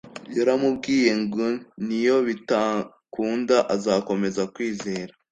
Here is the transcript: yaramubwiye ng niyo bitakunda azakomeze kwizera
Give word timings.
yaramubwiye 0.35 1.11
ng 1.21 1.27
niyo 1.85 2.17
bitakunda 2.27 3.57
azakomeze 3.75 4.41
kwizera 4.53 5.11